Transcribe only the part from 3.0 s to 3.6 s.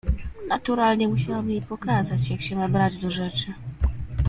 rzeczy.